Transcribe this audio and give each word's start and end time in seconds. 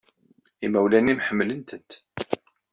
Imawlan-nnem 0.65 1.19
ḥemmlen-tent. 1.27 1.91